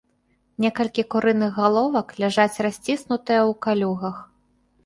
Некалькі 0.63 1.03
курыных 1.15 1.51
галовак 1.61 2.07
ляжаць 2.23 2.61
расціснутыя 2.67 3.41
ў 3.49 3.51
калюгах. 3.67 4.17